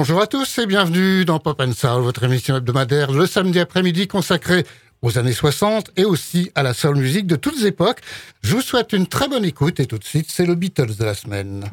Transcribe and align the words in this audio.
Bonjour 0.00 0.22
à 0.22 0.26
tous 0.26 0.56
et 0.56 0.64
bienvenue 0.64 1.26
dans 1.26 1.38
Pop 1.40 1.60
and 1.60 1.74
Soul, 1.74 2.00
votre 2.00 2.24
émission 2.24 2.56
hebdomadaire 2.56 3.12
le 3.12 3.26
samedi 3.26 3.60
après-midi 3.60 4.08
consacrée 4.08 4.64
aux 5.02 5.18
années 5.18 5.34
60 5.34 5.90
et 5.98 6.06
aussi 6.06 6.50
à 6.54 6.62
la 6.62 6.72
soul 6.72 6.96
music 6.96 7.26
de 7.26 7.36
toutes 7.36 7.62
époques. 7.64 8.00
Je 8.40 8.54
vous 8.54 8.62
souhaite 8.62 8.94
une 8.94 9.06
très 9.06 9.28
bonne 9.28 9.44
écoute 9.44 9.78
et 9.78 9.84
tout 9.84 9.98
de 9.98 10.04
suite, 10.04 10.30
c'est 10.30 10.46
le 10.46 10.54
Beatles 10.54 10.96
de 10.96 11.04
la 11.04 11.12
semaine. 11.12 11.68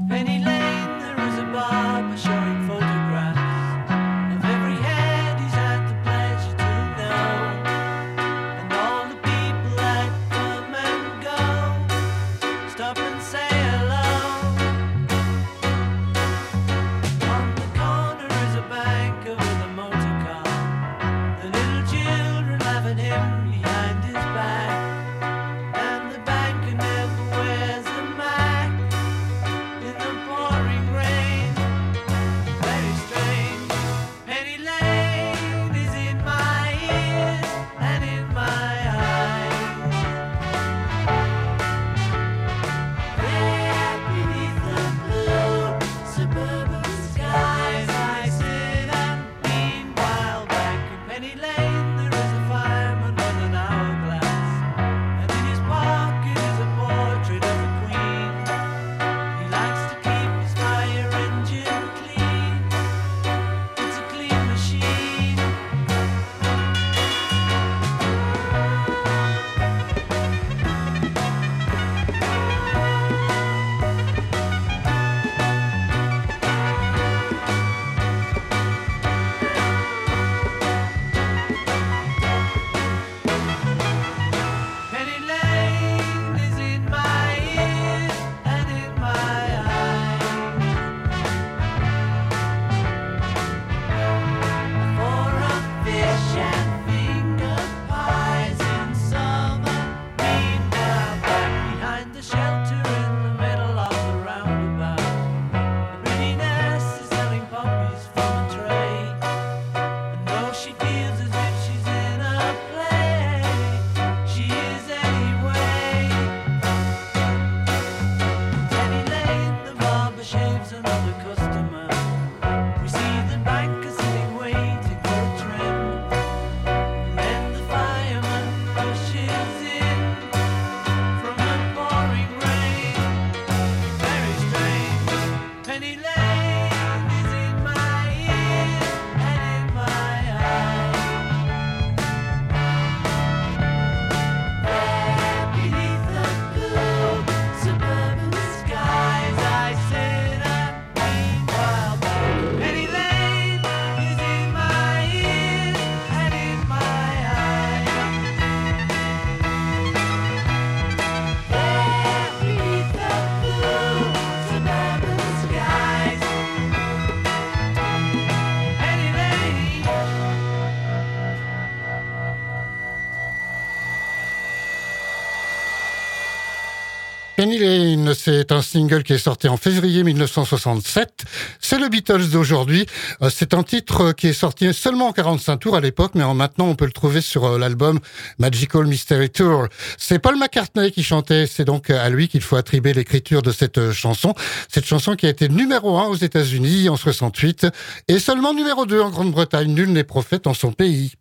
C'est 178.16 178.52
un 178.52 178.64
single 178.64 179.04
qui 179.04 179.14
est 179.14 179.20
sorti 179.20 179.48
en 179.48 179.58
février 179.58 180.04
1967. 180.04 181.24
C'est 181.60 181.78
le 181.78 181.88
Beatles 181.88 182.30
d'aujourd'hui. 182.32 182.88
Euh, 183.22 183.30
c'est 183.30 183.54
un 183.54 183.62
titre 183.62 184.12
qui 184.14 184.28
est 184.28 184.34
sorti 184.34 184.74
seulement 184.74 185.10
en 185.10 185.14
45 185.14 185.58
tours 185.58 185.76
à 185.76 185.80
l'époque, 185.80 186.14
mais 186.16 186.24
maintenant 186.34 186.66
on 186.66 186.74
peut 186.74 186.86
le 186.86 186.92
trouver 186.92 187.22
sur 187.22 187.46
euh, 187.46 187.60
l'album 187.60 188.00
Magical 188.40 188.88
Mystery 188.88 189.30
Tour. 189.30 189.68
C'est 190.00 190.18
Paul 190.18 190.38
McCartney 190.38 190.92
qui 190.92 191.04
chantait, 191.04 191.46
c'est 191.46 191.66
donc 191.66 191.92
à 191.92 192.10
lui 192.10 192.28
qu'il 192.28 192.42
faut 192.42 192.56
attribuer 192.56 192.94
l'écriture 192.94 193.44
de 193.44 193.52
cette 193.52 193.78
euh, 193.78 193.92
chanson. 193.92 194.34
Cette 194.68 194.86
chanson 194.86 195.16
qui 195.16 195.28
a 195.28 195.30
été 195.30 195.48
numéro 195.48 196.00
1 196.00 196.08
aux 196.08 196.16
États-Unis 196.16 196.90
en 196.90 196.96
68 196.96 197.68
et 198.08 198.18
seulement 198.18 198.56
numéro 198.56 198.88
2 198.88 199.00
en 199.00 199.12
Grande-Bretagne. 199.12 199.72
Nul 199.72 199.92
n'est 199.92 200.04
prophète 200.04 200.48
en 200.48 200.56
son 200.56 200.72
pays. 200.72 201.14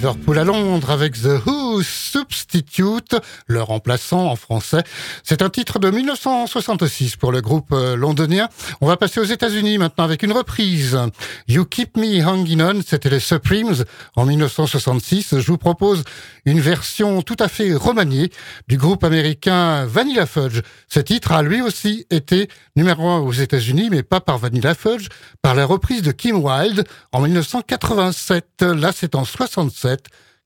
Liverpool 0.00 0.38
à 0.38 0.44
Londres 0.44 0.88
avec 0.88 1.12
The 1.12 1.44
Who 1.44 1.82
Substitute, 1.82 3.16
le 3.46 3.60
remplaçant 3.60 4.30
en 4.30 4.36
français. 4.36 4.82
C'est 5.22 5.42
un 5.42 5.50
titre 5.50 5.78
de 5.78 5.90
1966 5.90 7.16
pour 7.16 7.32
le 7.32 7.42
groupe 7.42 7.68
euh, 7.72 7.96
londonien. 7.96 8.48
On 8.80 8.86
va 8.86 8.96
passer 8.96 9.20
aux 9.20 9.24
États-Unis 9.24 9.76
maintenant 9.76 10.04
avec 10.04 10.22
une 10.22 10.32
reprise. 10.32 10.98
You 11.48 11.66
Keep 11.66 11.98
Me 11.98 12.26
Hanging 12.26 12.62
On, 12.62 12.80
c'était 12.80 13.10
les 13.10 13.20
Supremes 13.20 13.84
en 14.16 14.24
1966. 14.24 15.38
Je 15.38 15.46
vous 15.46 15.58
propose 15.58 16.02
une 16.46 16.60
version 16.60 17.20
tout 17.20 17.36
à 17.38 17.48
fait 17.48 17.74
remaniée 17.74 18.32
du 18.68 18.78
groupe 18.78 19.04
américain 19.04 19.84
Vanilla 19.84 20.24
Fudge. 20.24 20.62
Ce 20.88 21.00
titre 21.00 21.32
a 21.32 21.42
lui 21.42 21.60
aussi 21.60 22.06
été 22.08 22.48
numéro 22.74 23.06
un 23.06 23.18
aux 23.18 23.32
États-Unis, 23.32 23.88
mais 23.90 24.02
pas 24.02 24.22
par 24.22 24.38
Vanilla 24.38 24.74
Fudge, 24.74 25.08
par 25.42 25.54
la 25.54 25.66
reprise 25.66 26.00
de 26.00 26.12
Kim 26.12 26.42
Wilde 26.42 26.84
en 27.12 27.20
1987. 27.20 28.62
Là, 28.62 28.92
c'est 28.96 29.14
en 29.14 29.26
67 29.26 29.90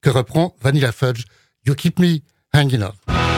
que 0.03 0.11
reprend 0.11 0.55
Vanilla 0.61 0.93
Fudge. 0.93 1.25
You 1.67 1.75
keep 1.75 1.99
me 1.99 2.23
hanging 2.53 2.83
on. 2.83 3.34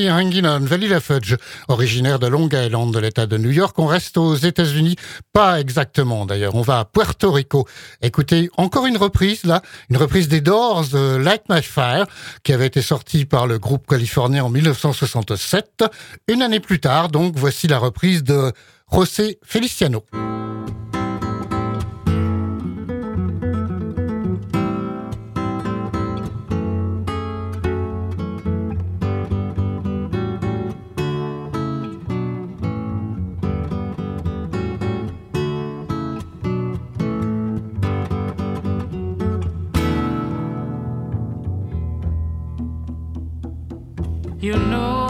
Keep 0.00 0.06
Me 0.06 0.10
Hanging 0.10 0.46
On, 0.46 0.60
Vanilla 0.60 1.00
Fudge, 1.00 1.36
originaire 1.68 2.18
de 2.18 2.26
Long 2.26 2.48
Island 2.50 2.92
de 2.92 2.98
l'État 2.98 3.26
de 3.26 3.36
New 3.36 3.50
York. 3.50 3.78
On 3.78 3.86
reste 3.86 4.16
aux 4.16 4.34
États-Unis, 4.34 4.96
pas 5.32 5.60
exactement 5.60 6.24
d'ailleurs. 6.24 6.54
On 6.54 6.62
va 6.62 6.78
à 6.78 6.84
Puerto 6.86 7.30
Rico. 7.30 7.66
Écoutez, 8.00 8.48
encore 8.56 8.86
une 8.86 8.96
reprise 8.96 9.44
là, 9.44 9.60
une 9.90 9.98
reprise 9.98 10.28
des 10.28 10.40
Doors, 10.40 10.86
de 10.88 11.16
Light 11.16 11.42
My 11.50 11.62
Fire, 11.62 12.06
qui 12.44 12.52
avait 12.52 12.66
été 12.66 12.80
sortie 12.80 13.26
par 13.26 13.46
le 13.46 13.58
groupe 13.58 13.86
californien 13.86 14.44
en 14.44 14.48
1967. 14.48 15.84
Une 16.28 16.40
année 16.40 16.60
plus 16.60 16.80
tard, 16.80 17.08
donc, 17.08 17.34
voici 17.36 17.66
la 17.66 17.78
reprise 17.78 18.24
de 18.24 18.52
José 18.90 19.38
Feliciano. 19.44 20.04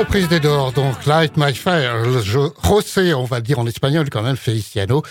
Reprise 0.00 0.28
des 0.28 0.40
Doors, 0.40 0.72
donc 0.72 1.04
Light 1.04 1.36
My 1.36 1.54
Fire, 1.54 2.04
José, 2.22 3.12
on 3.12 3.24
va 3.24 3.42
dire 3.42 3.58
en 3.58 3.66
espagnol 3.66 4.08
quand 4.08 4.22
même, 4.22 4.36
Feliciano. 4.36 5.02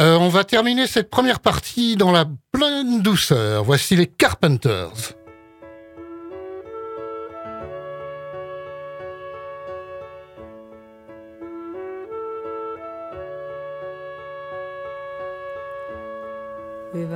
Euh, 0.00 0.18
on 0.18 0.28
va 0.28 0.44
terminer 0.44 0.86
cette 0.86 1.08
première 1.08 1.40
partie 1.40 1.96
dans 1.96 2.12
la 2.12 2.26
pleine 2.52 3.00
douceur. 3.00 3.64
Voici 3.64 3.96
les 3.96 4.06
Carpenters. 4.06 5.14
We've 16.92 17.12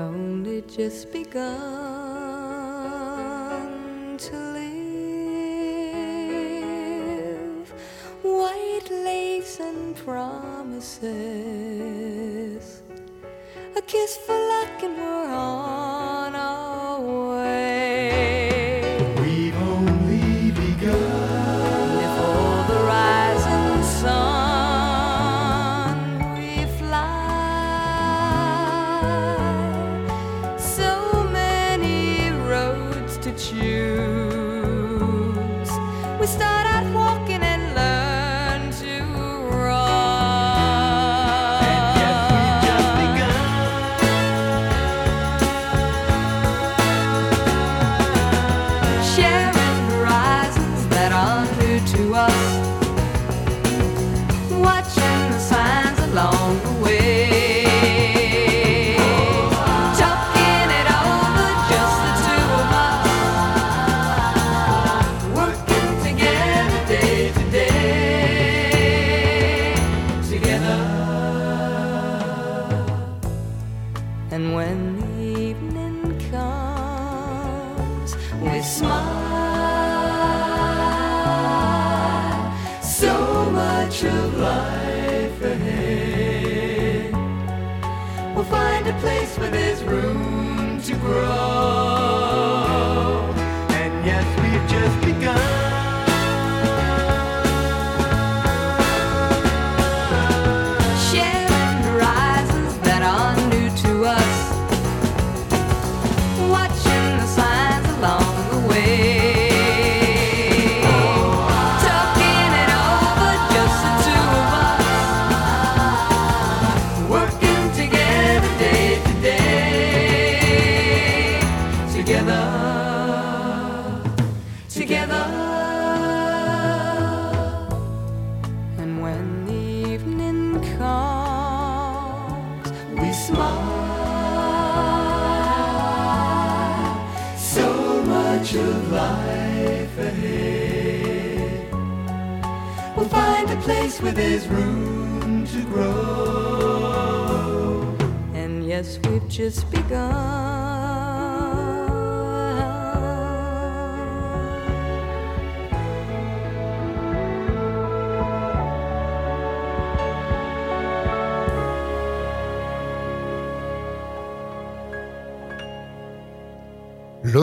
white 8.22 8.90
lace 8.90 9.60
and 9.60 9.94
promises. 9.96 11.02
A 13.76 13.82
kiss 13.82 14.16
for 14.26 14.38
luck, 14.48 14.82
and 14.82 14.96
we're 14.96 15.30
on 15.30 15.87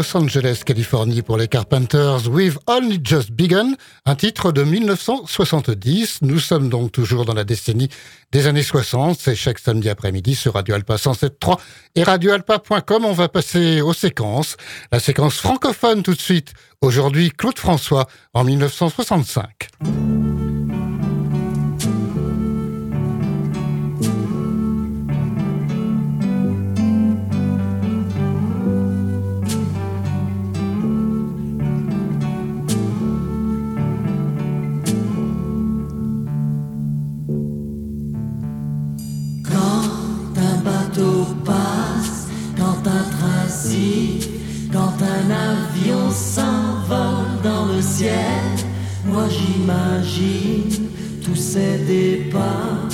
Los 0.06 0.18
Angeles, 0.18 0.62
Californie 0.66 1.22
pour 1.24 1.38
les 1.38 1.48
Carpenters, 1.48 2.28
We've 2.30 2.60
Only 2.68 3.00
Just 3.04 3.32
Begun, 3.32 3.74
un 4.06 4.16
titre 4.16 4.52
de 4.52 4.64
1970. 4.64 6.20
Nous 6.22 6.40
sommes 6.40 6.70
donc 6.70 6.92
toujours 6.92 7.26
dans 7.26 7.34
la 7.34 7.44
décennie 7.44 7.90
des 8.32 8.46
années 8.46 8.62
60. 8.62 9.18
C'est 9.20 9.36
chaque 9.36 9.58
samedi 9.58 9.90
après-midi 9.90 10.36
sur 10.36 10.54
Radio 10.54 10.76
Alpa 10.76 10.98
107.3 10.98 11.58
et 11.96 12.04
radioalpa.com. 12.04 13.06
On 13.06 13.14
va 13.14 13.30
passer 13.30 13.82
aux 13.82 13.94
séquences. 13.94 14.58
La 14.92 15.00
séquence 15.00 15.38
francophone 15.38 16.04
tout 16.04 16.14
de 16.14 16.22
suite. 16.22 16.54
Aujourd'hui, 16.82 17.32
Claude 17.32 17.58
François 17.58 18.08
en 18.34 18.44
1965. 18.44 20.35
J'imagine 49.46 50.88
tous 51.24 51.36
ces 51.36 51.78
départs, 51.88 52.88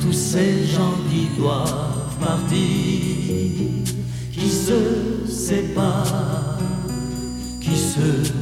tous 0.00 0.12
ces 0.12 0.66
gens 0.66 0.94
qui 1.10 1.28
doivent 1.38 2.16
partir, 2.20 2.56
qui 4.32 4.48
se 4.48 5.26
séparent, 5.28 6.58
qui 7.60 7.76
se 7.76 8.32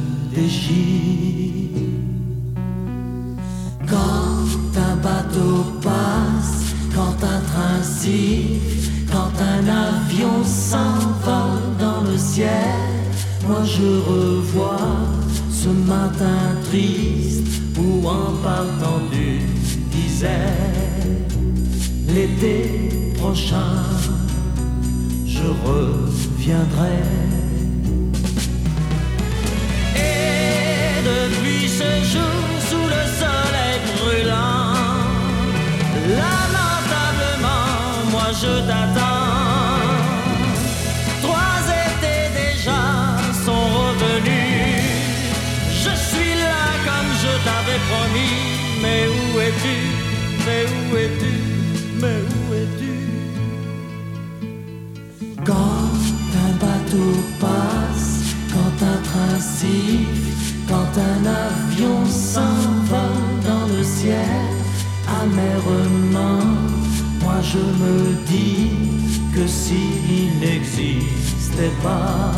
s'il 69.85 70.39
n'existait 70.39 71.75
pas, 71.83 72.31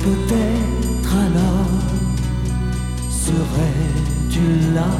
peut-être 0.00 1.12
alors 1.26 1.82
serais-tu 3.10 4.74
là. 4.74 4.92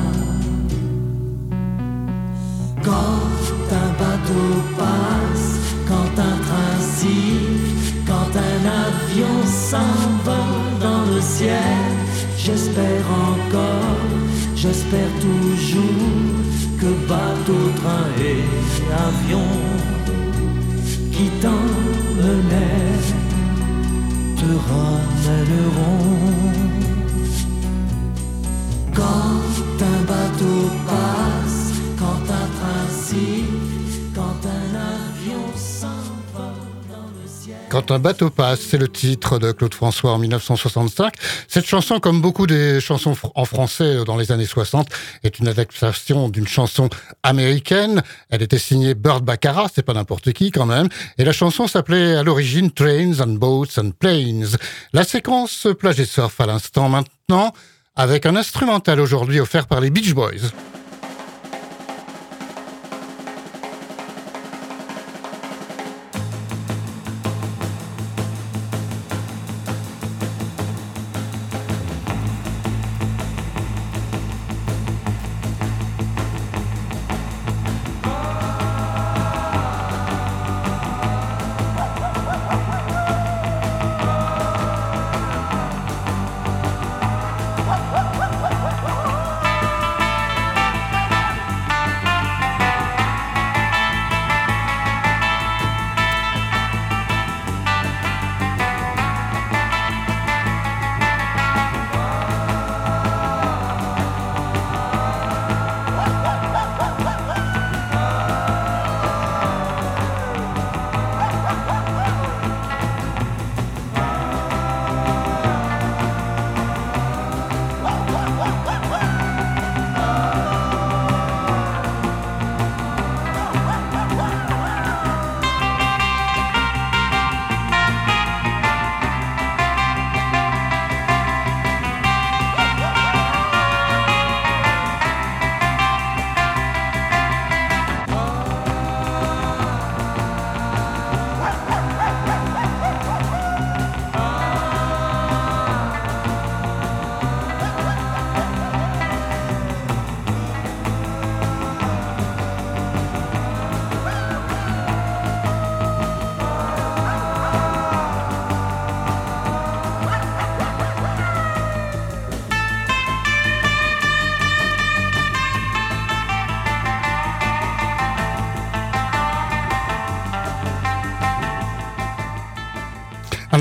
Quand 2.84 3.22
un 3.82 3.90
bateau 4.02 4.50
passe, 4.78 5.50
quand 5.86 6.14
un 6.30 6.36
train 6.46 6.76
siffle, 6.96 7.94
quand 8.06 8.32
un 8.50 8.60
avion 8.86 9.36
s'envole 9.44 10.68
dans 10.80 11.14
le 11.14 11.20
ciel, 11.20 11.84
j'espère 12.36 13.06
encore, 13.30 14.06
j'espère 14.56 15.12
toujours 15.20 16.38
que 16.80 16.90
bateau, 17.08 17.60
train 17.76 18.08
et 18.20 18.42
avion 19.06 19.48
qui 21.18 21.28
t'emmenaient 21.42 23.02
te 24.38 24.50
ramèneront. 24.70 26.18
Quand 28.94 29.42
un 29.92 30.00
bateau 30.12 30.60
passe, 30.86 31.72
quand 31.98 32.24
un 32.40 32.48
train 32.56 32.88
quand 37.68 37.90
un 37.90 37.98
bateau 37.98 38.30
passe, 38.30 38.60
c'est 38.60 38.78
le 38.78 38.88
titre 38.88 39.38
de 39.38 39.52
Claude 39.52 39.74
François 39.74 40.12
en 40.12 40.18
1965. 40.18 41.14
Cette 41.46 41.66
chanson, 41.66 42.00
comme 42.00 42.20
beaucoup 42.20 42.46
des 42.46 42.80
chansons 42.80 43.14
en 43.34 43.44
français 43.44 44.04
dans 44.06 44.16
les 44.16 44.32
années 44.32 44.46
60, 44.46 44.88
est 45.22 45.38
une 45.38 45.48
adaptation 45.48 46.28
d'une 46.28 46.46
chanson 46.46 46.88
américaine. 47.22 48.02
Elle 48.30 48.42
était 48.42 48.58
signée 48.58 48.94
Bird 48.94 49.24
Baccarat, 49.24 49.68
c'est 49.74 49.82
pas 49.82 49.94
n'importe 49.94 50.32
qui 50.32 50.50
quand 50.50 50.66
même. 50.66 50.88
Et 51.18 51.24
la 51.24 51.32
chanson 51.32 51.66
s'appelait 51.66 52.16
à 52.16 52.22
l'origine 52.22 52.70
Trains 52.70 53.20
and 53.20 53.34
Boats 53.34 53.78
and 53.78 53.90
Planes. 53.98 54.56
La 54.92 55.04
séquence 55.04 55.66
plage 55.78 56.00
et 56.00 56.06
surf 56.06 56.40
à 56.40 56.46
l'instant 56.46 56.88
maintenant, 56.88 57.52
avec 57.96 58.26
un 58.26 58.36
instrumental 58.36 59.00
aujourd'hui 59.00 59.40
offert 59.40 59.66
par 59.66 59.80
les 59.80 59.90
Beach 59.90 60.14
Boys. 60.14 60.50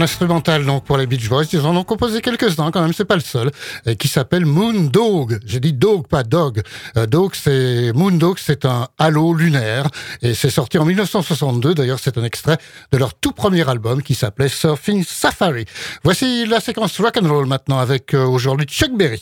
Instrumental 0.07 0.65
donc 0.65 0.85
pour 0.85 0.95
les 0.95 1.05
Beach 1.05 1.27
Boys. 1.27 1.43
Ils 1.51 1.65
en 1.65 1.75
ont 1.75 1.83
composé 1.83 2.21
quelques-uns 2.21 2.71
quand 2.71 2.81
même, 2.81 2.93
c'est 2.93 3.03
pas 3.03 3.17
le 3.17 3.21
seul. 3.21 3.51
Qui 3.99 4.07
s'appelle 4.07 4.45
Moon 4.45 4.85
Dog. 4.85 5.37
J'ai 5.45 5.59
dit 5.59 5.73
dog, 5.73 6.07
pas 6.07 6.23
dog. 6.23 6.61
Euh, 6.95 7.05
dog, 7.05 7.33
c'est 7.35 7.91
Moon 7.93 8.11
Dog, 8.11 8.37
c'est 8.39 8.63
un 8.63 8.87
halo 8.97 9.33
lunaire 9.33 9.89
et 10.21 10.33
c'est 10.33 10.49
sorti 10.49 10.77
en 10.77 10.85
1962. 10.85 11.73
D'ailleurs, 11.73 11.99
c'est 12.01 12.17
un 12.17 12.23
extrait 12.23 12.57
de 12.93 12.97
leur 12.97 13.15
tout 13.15 13.33
premier 13.33 13.67
album 13.67 14.01
qui 14.01 14.15
s'appelait 14.15 14.47
Surfing 14.47 15.03
Safari. 15.03 15.65
Voici 16.05 16.45
la 16.45 16.61
séquence 16.61 16.97
rock 17.01 17.19
and 17.21 17.27
roll 17.27 17.45
maintenant 17.45 17.79
avec 17.79 18.13
euh, 18.13 18.25
aujourd'hui 18.25 18.65
Chuck 18.65 18.95
Berry. 18.95 19.21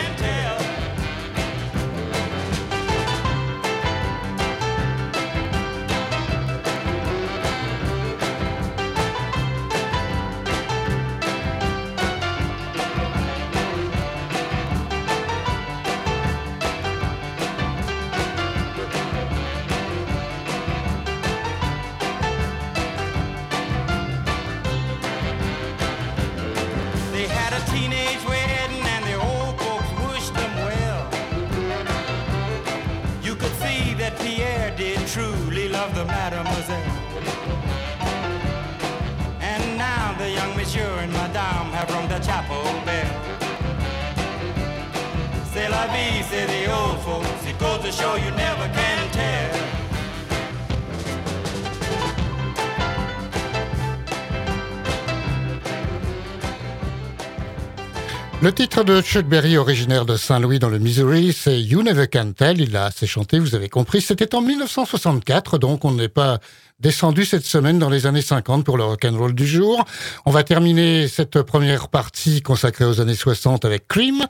Le 58.41 58.51
titre 58.51 58.83
de 58.83 59.01
Chuck 59.01 59.27
Berry, 59.27 59.55
originaire 59.55 60.03
de 60.03 60.17
Saint-Louis 60.17 60.57
dans 60.57 60.69
le 60.69 60.79
Missouri, 60.79 61.31
c'est 61.31 61.61
You 61.61 61.83
Never 61.83 62.07
Can 62.07 62.31
Tell. 62.35 62.59
Il 62.59 62.71
l'a 62.71 62.85
assez 62.85 63.05
chanté, 63.05 63.37
vous 63.37 63.53
avez 63.53 63.69
compris. 63.69 64.01
C'était 64.01 64.33
en 64.33 64.41
1964, 64.41 65.59
donc 65.59 65.85
on 65.85 65.91
n'est 65.91 66.09
pas 66.09 66.39
descendu 66.79 67.23
cette 67.23 67.45
semaine 67.45 67.77
dans 67.77 67.91
les 67.91 68.07
années 68.07 68.23
50 68.23 68.65
pour 68.65 68.77
le 68.77 68.83
rock'n'roll 68.83 69.35
du 69.35 69.45
jour. 69.45 69.85
On 70.25 70.31
va 70.31 70.43
terminer 70.43 71.07
cette 71.07 71.43
première 71.43 71.89
partie 71.89 72.41
consacrée 72.41 72.85
aux 72.85 72.99
années 72.99 73.13
60 73.13 73.63
avec 73.63 73.87
Cream, 73.87 74.25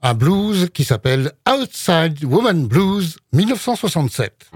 un 0.00 0.14
blues 0.14 0.70
qui 0.72 0.84
s'appelle 0.84 1.32
Outside 1.46 2.24
Woman 2.24 2.66
Blues 2.66 3.18
1967. 3.34 4.50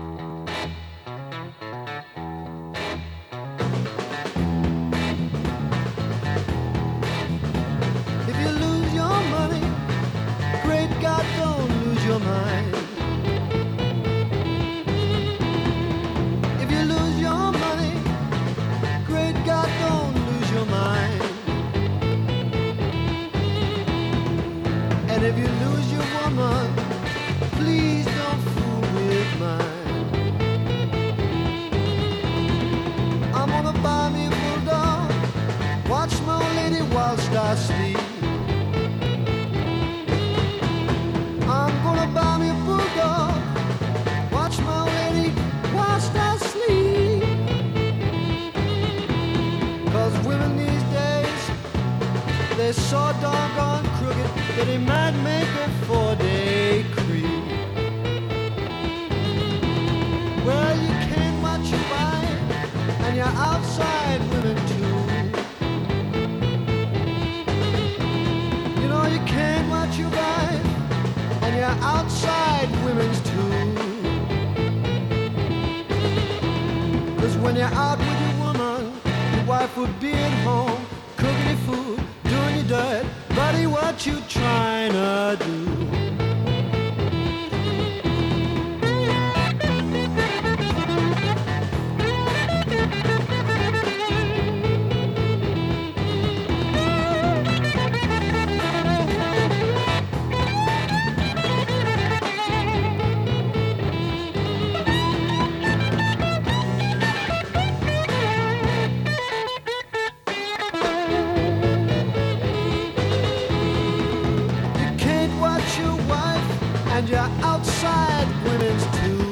Outside 117.86 118.28
women's 118.44 118.84
too. 118.98 119.22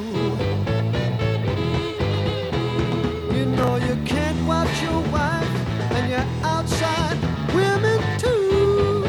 You 3.37 3.45
know 3.57 3.77
you 3.77 3.97
can't 4.05 4.41
watch 4.47 4.83
your 4.83 5.01
wife 5.13 5.53
and 5.97 6.11
you're 6.11 6.29
outside 6.43 7.17
women 7.55 8.01
too. 8.19 9.05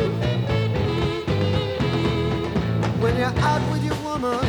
When 3.01 3.17
you're 3.17 3.37
out 3.49 3.61
with 3.71 3.83
your 3.83 3.97
woman, 4.03 4.39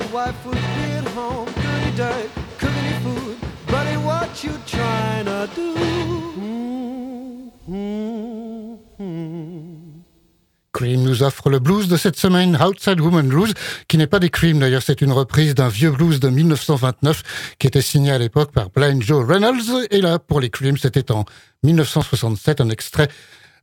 your 0.00 0.08
wife 0.12 0.46
would 0.46 0.54
be 0.54 0.84
at 1.00 1.06
home 1.08 1.48
your 1.84 1.94
dirt, 1.96 2.30
cooking 2.58 2.84
your 2.90 3.00
food. 3.04 3.36
Buddy, 3.66 3.96
what 3.96 4.44
you 4.44 4.52
trying 4.66 5.24
to 5.26 5.48
do? 5.54 5.74
Mm-hmm. 7.68 9.77
Cream 10.78 11.02
nous 11.02 11.24
offre 11.24 11.50
le 11.50 11.58
blues 11.58 11.88
de 11.88 11.96
cette 11.96 12.16
semaine, 12.16 12.56
Outside 12.56 13.00
Woman 13.00 13.26
Blues, 13.26 13.52
qui 13.88 13.98
n'est 13.98 14.06
pas 14.06 14.20
des 14.20 14.30
Cream 14.30 14.60
d'ailleurs, 14.60 14.84
c'est 14.84 15.00
une 15.00 15.10
reprise 15.10 15.56
d'un 15.56 15.66
vieux 15.66 15.90
blues 15.90 16.20
de 16.20 16.28
1929 16.28 17.56
qui 17.58 17.66
était 17.66 17.82
signé 17.82 18.12
à 18.12 18.18
l'époque 18.18 18.52
par 18.52 18.70
Blind 18.70 19.02
Joe 19.02 19.26
Reynolds. 19.26 19.88
Et 19.90 20.00
là, 20.00 20.20
pour 20.20 20.38
les 20.38 20.50
Cream, 20.50 20.76
c'était 20.76 21.10
en 21.10 21.24
1967, 21.64 22.60
un 22.60 22.68
extrait 22.68 23.08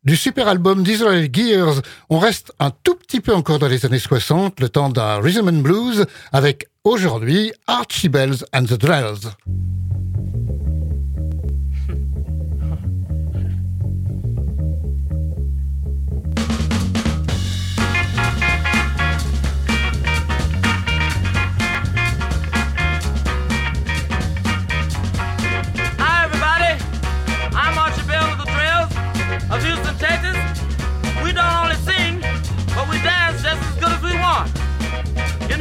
du 0.03 0.17
super 0.17 0.49
album 0.49 0.83
d'Israel 0.83 1.29
Gears. 1.31 1.81
On 2.09 2.19
reste 2.19 2.51
un 2.59 2.71
tout 2.83 2.95
petit 2.95 3.21
peu 3.21 3.33
encore 3.33 3.59
dans 3.59 3.69
les 3.69 3.85
années 3.85 3.97
60, 3.97 4.59
le 4.59 4.67
temps 4.67 4.89
d'un 4.89 5.21
Rhythm 5.21 5.47
and 5.47 5.61
Blues, 5.61 6.05
avec 6.33 6.67
aujourd'hui 6.83 7.53
Archie 7.65 8.09
Bells 8.09 8.43
and 8.53 8.65
the 8.65 8.73
Drells. 8.73 9.31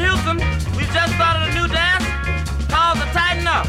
Houston, 0.04 0.36
we 0.76 0.84
just 0.92 1.14
started 1.14 1.48
a 1.48 1.54
new 1.54 1.66
dance 1.66 2.04
called 2.68 2.98
the 2.98 3.08
Tighten 3.16 3.46
Up. 3.46 3.66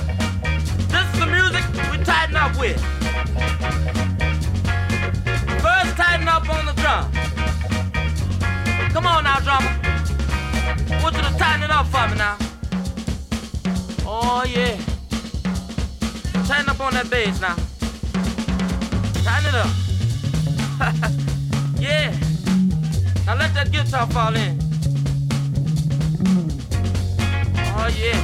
This 0.91 1.05
is 1.13 1.19
the 1.19 1.29
music 1.31 1.63
we 1.89 1.97
tighten 2.03 2.35
up 2.35 2.59
with. 2.59 2.79
First, 5.63 5.95
tighten 5.95 6.27
up 6.27 6.49
on 6.49 6.65
the 6.65 6.73
drum. 6.81 7.09
Come 8.91 9.05
on 9.07 9.23
now, 9.23 9.39
drummer. 9.39 9.73
I 10.91 10.99
want 11.01 11.15
you 11.15 11.21
to 11.21 11.37
tighten 11.37 11.63
it 11.63 11.71
up 11.71 11.87
for 11.87 12.05
me 12.09 12.17
now. 12.17 12.37
Oh, 14.05 14.43
yeah. 14.45 14.75
Tighten 16.47 16.69
up 16.69 16.81
on 16.81 16.93
that 16.95 17.09
bass 17.09 17.39
now. 17.39 17.55
Tighten 19.23 19.49
it 19.49 19.55
up. 19.55 19.71
yeah. 21.79 22.11
Now 23.25 23.35
let 23.37 23.53
that 23.53 23.69
guitar 23.71 24.05
fall 24.07 24.35
in. 24.35 24.64
Oh 27.85 27.89
yeah. 27.89 28.17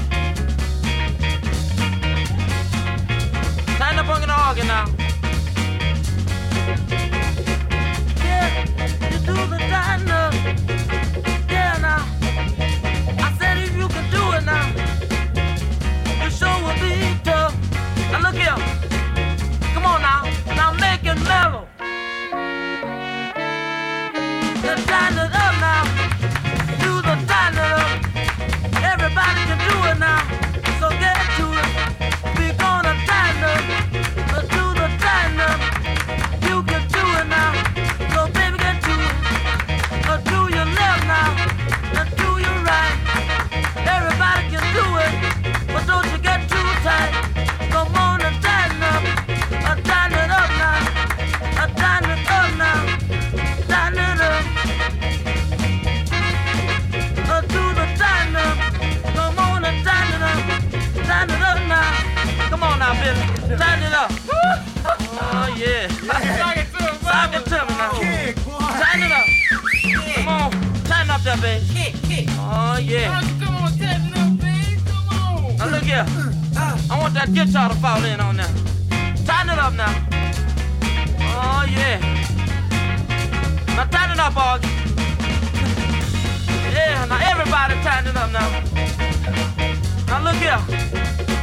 Up 4.01 4.09
on 4.09 4.22
now. 4.66 4.88
Yeah, 8.24 8.66
you 9.12 9.20
do 9.20 9.36
the 9.36 9.59
tighten 9.70 10.20
here. 75.92 76.06
I 76.89 76.98
want 77.00 77.14
that 77.16 77.34
guitar 77.34 77.70
to 77.70 77.76
fall 77.76 78.04
in 78.06 78.20
on 78.20 78.38
that. 78.38 78.52
Tighten 79.28 79.52
it 79.52 79.60
up 79.60 79.74
now. 79.74 79.92
Oh 81.36 81.64
yeah. 81.68 82.00
Now 83.76 83.86
tighten 83.92 84.16
it 84.16 84.20
up, 84.20 84.34
Augie. 84.34 84.72
Yeah, 86.72 87.06
now 87.12 87.20
everybody 87.32 87.76
tighten 87.84 88.08
it 88.12 88.18
up 88.24 88.32
now. 88.32 88.48
Now 90.08 90.24
look 90.24 90.39
here. 90.39 90.62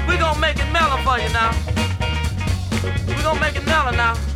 We 0.08 0.16
gonna 0.16 0.40
make 0.40 0.56
it 0.56 0.70
mellow 0.72 0.98
for 1.04 1.18
you 1.20 1.30
now. 1.32 1.52
We 3.06 3.22
gonna 3.22 3.40
make 3.40 3.56
it 3.56 3.66
mellow 3.66 3.92
now. 3.92 4.27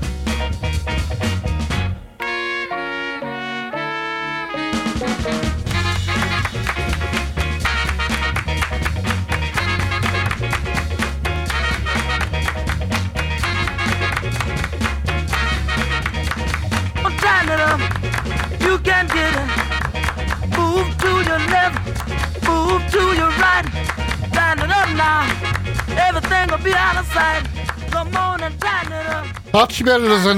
Everything 26.42 26.58
will 26.58 26.64
be 26.64 26.76
out 26.76 26.98
of 26.98 27.06
sight. 27.12 27.44
Come 27.90 28.08
on 28.16 28.42
and 28.42 28.56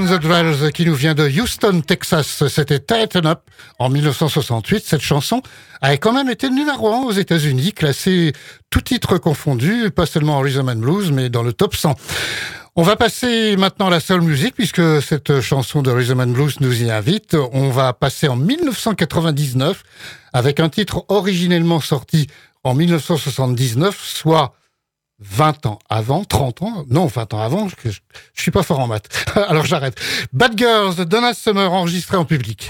the 0.07 0.19
Drells 0.19 0.71
qui 0.71 0.85
nous 0.85 0.93
vient 0.93 1.15
de 1.15 1.27
Houston, 1.27 1.81
Texas, 1.81 2.47
c'était 2.47 2.79
Tighten 2.79 3.25
Up 3.25 3.41
en 3.79 3.89
1968. 3.89 4.83
Cette 4.85 5.01
chanson 5.01 5.41
a 5.81 5.95
quand 5.97 6.13
même 6.13 6.29
été 6.29 6.49
numéro 6.49 6.93
un 6.93 7.03
aux 7.03 7.11
États-Unis, 7.11 7.73
classée 7.73 8.33
tout 8.69 8.81
titre 8.81 9.17
confondu, 9.17 9.89
pas 9.89 10.05
seulement 10.05 10.37
en 10.37 10.41
rhythm 10.41 10.69
and 10.69 10.75
blues, 10.75 11.11
mais 11.11 11.29
dans 11.29 11.43
le 11.43 11.53
top 11.53 11.75
100. 11.75 11.95
On 12.75 12.83
va 12.83 12.97
passer 12.97 13.55
maintenant 13.55 13.87
à 13.87 13.91
la 13.91 13.99
soul 14.01 14.21
music 14.21 14.53
puisque 14.53 15.01
cette 15.01 15.39
chanson 15.39 15.81
de 15.81 15.91
Rhythm 15.91 16.19
and 16.19 16.27
Blues 16.27 16.59
nous 16.59 16.83
y 16.83 16.91
invite. 16.91 17.37
On 17.53 17.69
va 17.69 17.93
passer 17.93 18.27
en 18.27 18.35
1999 18.35 19.81
avec 20.33 20.59
un 20.59 20.67
titre 20.67 21.05
originellement 21.07 21.79
sorti 21.79 22.27
en 22.65 22.73
1979, 22.73 23.97
soit 24.03 24.53
20 25.19 25.65
ans 25.65 25.79
avant, 25.89 26.23
30 26.23 26.61
ans, 26.61 26.85
non, 26.89 27.05
20 27.05 27.33
ans 27.33 27.41
avant, 27.41 27.67
je, 27.69 27.75
je, 27.89 28.41
suis 28.41 28.51
pas 28.51 28.63
fort 28.63 28.79
en 28.79 28.87
maths. 28.87 29.07
Alors 29.47 29.65
j'arrête. 29.65 29.97
Bad 30.33 30.57
Girls 30.57 30.95
de 30.95 31.03
Donna 31.03 31.33
Summer 31.33 31.71
enregistré 31.71 32.17
en 32.17 32.25
public. 32.25 32.69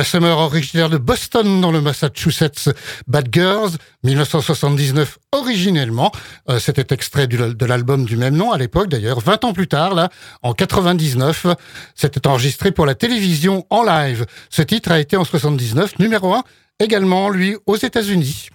Dans 0.00 0.02
la 0.02 0.08
Summer 0.08 0.38
originaire 0.38 0.88
de 0.88 0.96
Boston, 0.96 1.60
dans 1.60 1.70
le 1.70 1.82
Massachusetts, 1.82 2.70
Bad 3.06 3.28
Girls, 3.30 3.72
1979 4.02 5.18
originellement. 5.30 6.10
Euh, 6.48 6.58
C'était 6.58 6.94
extrait 6.94 7.26
de 7.26 7.66
l'album 7.66 8.06
du 8.06 8.16
même 8.16 8.34
nom 8.34 8.50
à 8.50 8.56
l'époque 8.56 8.88
d'ailleurs. 8.88 9.20
20 9.20 9.44
ans 9.44 9.52
plus 9.52 9.68
tard, 9.68 9.94
là, 9.94 10.08
en 10.40 10.54
99, 10.54 11.48
c'était 11.94 12.26
enregistré 12.26 12.72
pour 12.72 12.86
la 12.86 12.94
télévision 12.94 13.66
en 13.68 13.82
live. 13.82 14.24
Ce 14.48 14.62
titre 14.62 14.90
a 14.90 14.98
été 14.98 15.18
en 15.18 15.24
79 15.24 15.98
numéro 15.98 16.32
1 16.32 16.44
également, 16.78 17.28
lui, 17.28 17.58
aux 17.66 17.76
États-Unis. 17.76 18.48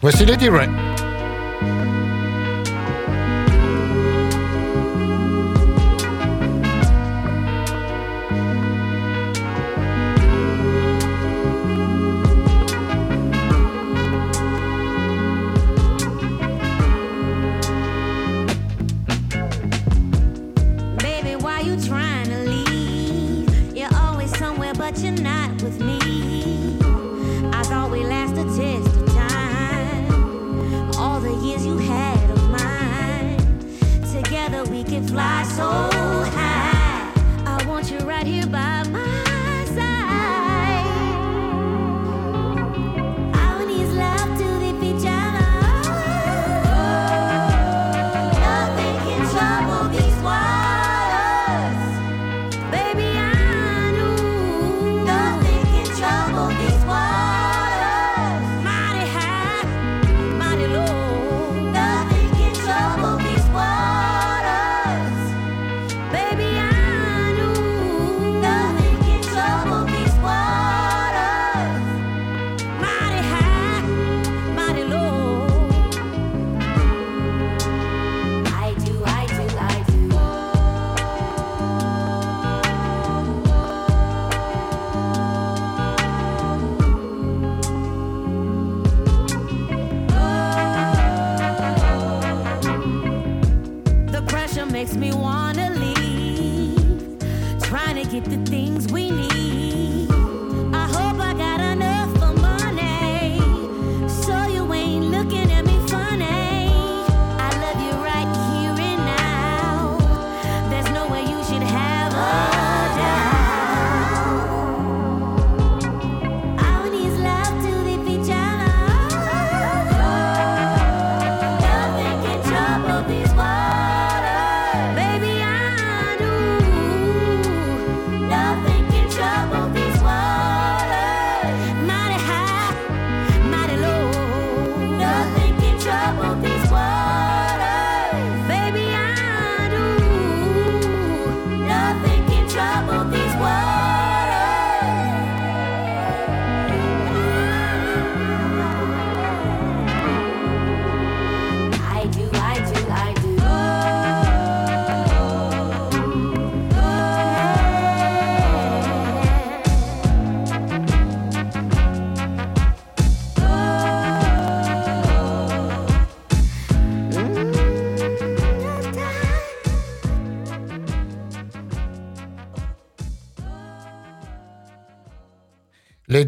Voici 0.00 0.24
Lady 0.24 0.48
Ray. 0.48 0.91
but 24.82 24.98
you're 24.98 25.12
not 25.12 25.62
with 25.62 25.80
me. 25.80 26.76
I 27.52 27.62
thought 27.62 27.92
we 27.92 28.04
last 28.04 28.32
a 28.32 28.42
test 28.58 28.96
of 28.96 29.06
time. 29.14 30.90
All 30.98 31.20
the 31.20 31.32
years 31.46 31.64
you 31.64 31.78
had 31.78 32.28
of 32.30 32.42
mine. 32.50 33.38
Together 34.12 34.64
we 34.72 34.82
can 34.82 35.06
fly 35.06 35.44
so 35.44 35.70
high. 36.36 37.12
I 37.46 37.64
want 37.68 37.92
you 37.92 37.98
right 37.98 38.26
here 38.26 38.46
by 38.46 38.82
my 38.88 39.11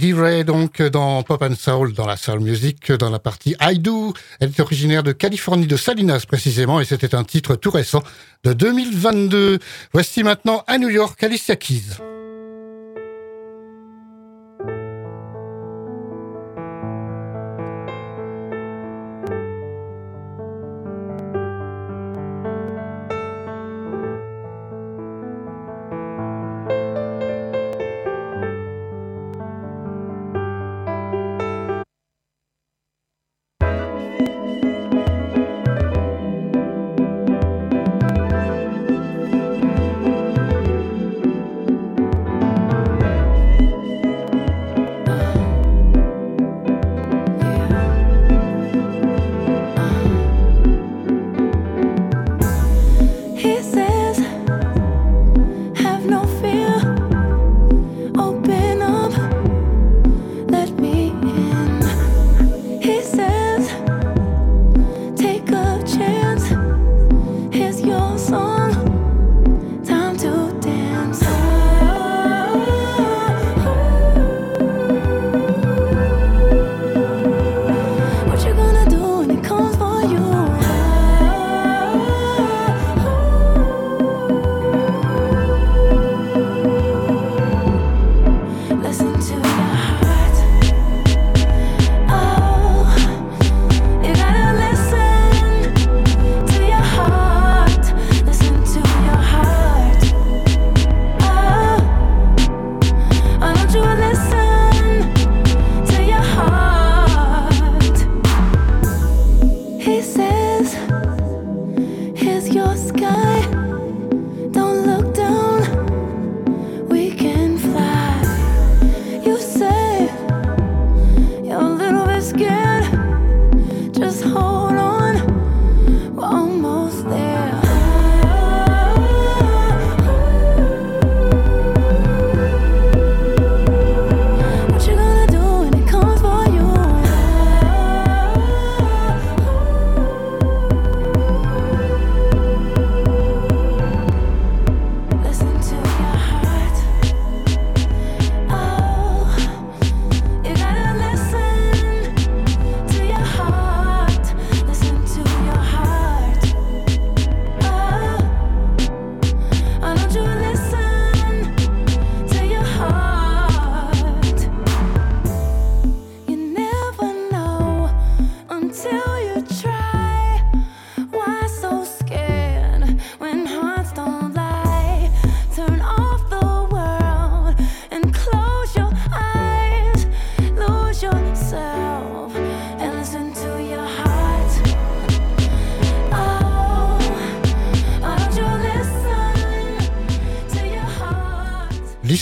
D-Ray, 0.05 0.45
donc, 0.45 0.83
dans 0.83 1.23
Pop 1.23 1.41
and 1.41 1.55
Soul, 1.59 1.95
dans 1.95 2.07
la 2.07 2.19
soul 2.19 2.41
music, 2.41 2.93
dans 2.93 3.09
la 3.09 3.19
partie 3.19 3.57
I 3.59 3.79
Do. 3.79 4.13
Elle 4.39 4.51
est 4.51 4.61
originaire 4.61 5.03
de 5.03 5.13
Californie, 5.13 5.67
de 5.67 5.79
Salinas, 5.79 6.25
précisément, 6.29 6.79
et 6.79 6.85
c'était 6.85 7.15
un 7.15 7.25
titre 7.25 7.57
tout 7.57 7.71
récent 7.71 8.03
de 8.45 8.53
2022. 8.53 9.61
Voici 9.95 10.23
maintenant 10.23 10.63
à 10.67 10.77
New 10.77 10.91
York, 10.91 11.23
Alicia 11.23 11.57
Keys. 11.57 11.97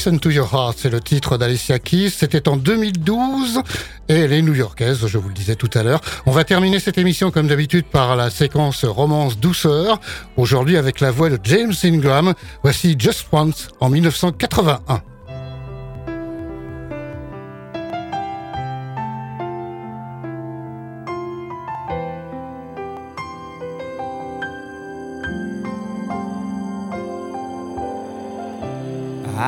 Listen 0.03 0.19
to 0.19 0.31
Your 0.31 0.53
Heart, 0.53 0.79
c'est 0.79 0.91
le 0.91 1.01
titre 1.01 1.39
d'Alicia 1.39 1.79
Keys. 1.79 2.11
C'était 2.11 2.49
en 2.49 2.57
2012 2.57 3.63
et 4.09 4.15
elle 4.15 4.33
est 4.33 4.43
new-yorkaise, 4.43 5.07
je 5.07 5.17
vous 5.17 5.29
le 5.29 5.35
disais 5.35 5.55
tout 5.55 5.71
à 5.75 5.85
l'heure. 5.85 6.01
On 6.27 6.33
va 6.33 6.43
terminer 6.43 6.81
cette 6.81 6.99
émission 6.99 7.31
comme 7.31 7.47
d'habitude 7.47 7.85
par 7.85 8.17
la 8.17 8.29
séquence 8.29 8.85
romance 8.85 9.39
douceur. 9.39 10.01
Aujourd'hui 10.37 10.77
avec 10.77 10.99
la 10.99 11.13
voix 11.13 11.31
de 11.31 11.39
James 11.45 11.75
Ingram. 11.85 12.35
Voici 12.65 12.97
Just 12.99 13.29
Once 13.31 13.69
en 13.79 13.91
1981. 13.91 15.03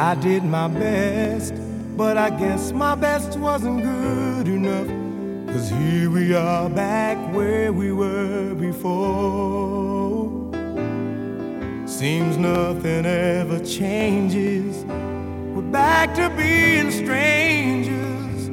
I 0.05 0.15
did 0.17 0.45
my 0.45 0.69
best, 0.69 1.55
but 1.97 2.19
I 2.19 2.29
guess 2.29 2.73
my 2.73 2.95
best 2.95 3.39
wasn't 3.39 3.83
good 3.83 4.47
enough. 4.49 4.87
Cause 5.49 5.71
here 5.71 6.11
we 6.11 6.35
are 6.35 6.69
back 6.69 7.17
where 7.35 7.73
we 7.73 7.91
were 7.91 8.55
before. 8.55 10.29
Seems 11.87 12.37
nothing 12.37 13.07
ever 13.07 13.59
changes. 13.65 14.85
We're 15.55 15.73
back 15.73 16.15
to 16.17 16.29
being 16.37 16.91
strangers, 16.91 18.51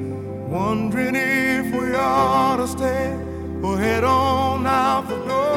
wondering 0.48 1.16
if 1.18 1.66
we 1.74 1.94
ought 1.96 2.58
to 2.64 2.68
stay 2.70 3.12
or 3.62 3.78
head 3.78 4.06
on 4.06 4.66
out 4.66 5.10
the 5.10 5.18
door. 5.28 5.51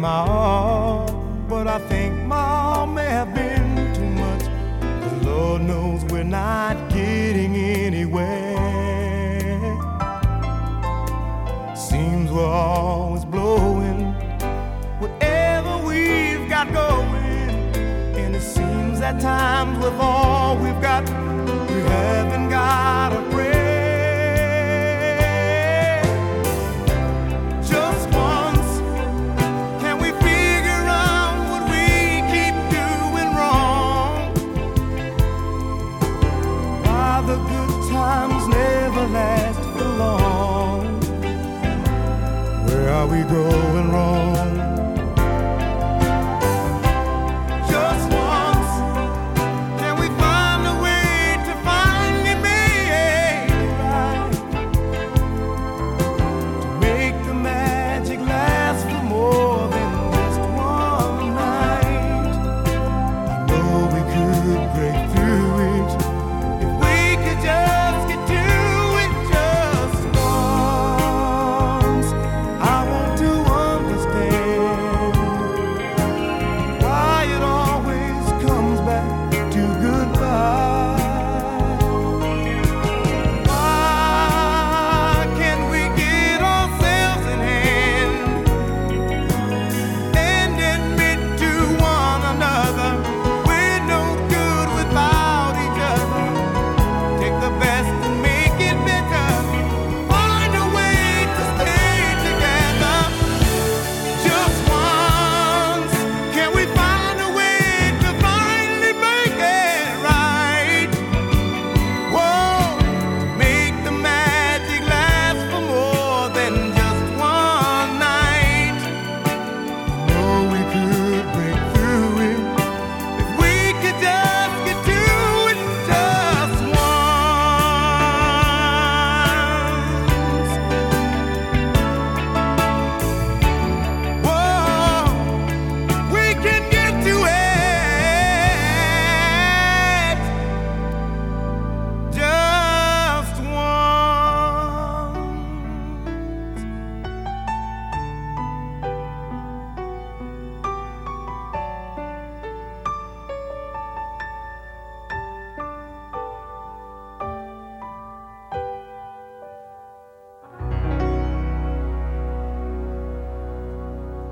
My 0.00 0.39
times 38.00 38.48
never 38.48 39.06
last 39.08 39.62
for 39.72 39.88
long? 40.02 41.00
Where 42.66 42.88
are 42.96 43.06
we 43.06 43.20
going 43.36 43.92
wrong? 43.92 44.39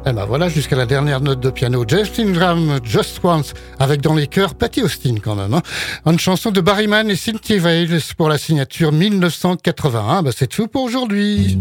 Eh 0.09 0.12
ben 0.14 0.24
voilà, 0.24 0.48
jusqu'à 0.48 0.74
la 0.74 0.86
dernière 0.86 1.20
note 1.20 1.40
de 1.40 1.50
piano. 1.50 1.84
Justin 1.86 2.30
Graham, 2.30 2.80
Just 2.82 3.20
Once, 3.22 3.52
avec 3.78 4.00
dans 4.00 4.14
les 4.14 4.26
chœurs 4.26 4.54
Patty 4.54 4.80
Austin 4.82 5.16
quand 5.22 5.34
même. 5.34 5.52
Hein. 5.52 5.61
Une 6.06 6.18
chanson 6.18 6.50
de 6.50 6.62
Barry 6.62 6.86
Mann 6.86 7.11
et 7.11 7.16
Cynthia 7.16 7.59
Vales 7.59 8.00
pour 8.16 8.30
la 8.30 8.38
signature 8.38 8.90
1981. 8.90 10.22
Ben 10.22 10.32
c'est 10.34 10.46
tout 10.46 10.66
pour 10.66 10.84
aujourd'hui. 10.84 11.59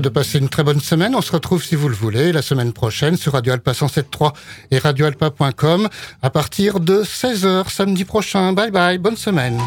De 0.00 0.08
passer 0.08 0.38
une 0.38 0.48
très 0.48 0.64
bonne 0.64 0.80
semaine. 0.80 1.14
On 1.14 1.20
se 1.20 1.32
retrouve 1.32 1.62
si 1.62 1.74
vous 1.74 1.88
le 1.88 1.94
voulez 1.94 2.32
la 2.32 2.42
semaine 2.42 2.72
prochaine 2.72 3.16
sur 3.16 3.32
Radio 3.32 3.52
Alpa 3.52 3.72
107.3 3.72 4.32
et 4.70 4.78
radioalpa.com 4.78 5.88
à 6.22 6.30
partir 6.30 6.80
de 6.80 7.02
16h 7.02 7.70
samedi 7.70 8.04
prochain. 8.04 8.52
Bye 8.52 8.70
bye, 8.70 8.98
bonne 8.98 9.16
semaine. 9.16 9.58